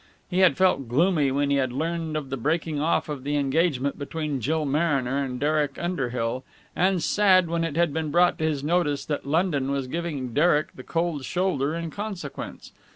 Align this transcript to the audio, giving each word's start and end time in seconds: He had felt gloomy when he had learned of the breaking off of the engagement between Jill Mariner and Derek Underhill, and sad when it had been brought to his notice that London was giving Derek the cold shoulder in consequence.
He 0.31 0.39
had 0.39 0.57
felt 0.57 0.87
gloomy 0.87 1.29
when 1.29 1.51
he 1.51 1.57
had 1.57 1.71
learned 1.71 2.17
of 2.17 2.31
the 2.31 2.35
breaking 2.37 2.81
off 2.81 3.07
of 3.07 3.23
the 3.23 3.35
engagement 3.35 3.99
between 3.99 4.41
Jill 4.41 4.65
Mariner 4.65 5.23
and 5.23 5.39
Derek 5.39 5.77
Underhill, 5.77 6.43
and 6.75 7.03
sad 7.03 7.47
when 7.47 7.63
it 7.63 7.75
had 7.77 7.93
been 7.93 8.09
brought 8.09 8.39
to 8.39 8.43
his 8.45 8.63
notice 8.63 9.05
that 9.05 9.27
London 9.27 9.69
was 9.69 9.85
giving 9.85 10.33
Derek 10.33 10.73
the 10.75 10.81
cold 10.81 11.23
shoulder 11.23 11.75
in 11.75 11.91
consequence. 11.91 12.71